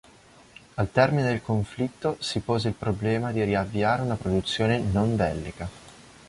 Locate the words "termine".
0.91-1.21